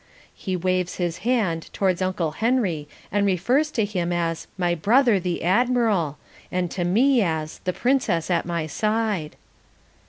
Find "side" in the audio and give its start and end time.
8.65-9.35